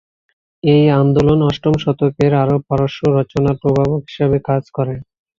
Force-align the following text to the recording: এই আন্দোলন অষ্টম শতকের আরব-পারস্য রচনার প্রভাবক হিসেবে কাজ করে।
এই 0.63 0.83
আন্দোলন 0.95 1.39
অষ্টম 1.49 1.73
শতকের 1.83 2.31
আরব-পারস্য 2.43 3.01
রচনার 3.17 3.55
প্রভাবক 3.61 4.01
হিসেবে 4.09 4.37
কাজ 4.49 4.63
করে। 4.77 4.95